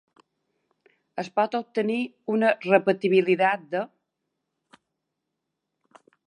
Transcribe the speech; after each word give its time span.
Es 1.23 1.27
pot 1.39 1.57
obtenir 1.59 1.97
una 2.37 2.53
repetibilitat 2.63 3.69
de. 3.77 3.83